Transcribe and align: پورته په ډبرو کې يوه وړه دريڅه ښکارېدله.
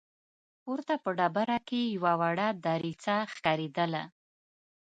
پورته 0.63 0.93
په 1.03 1.09
ډبرو 1.17 1.57
کې 1.67 1.81
يوه 1.95 2.13
وړه 2.21 2.47
دريڅه 2.65 3.15
ښکارېدله. 3.33 4.03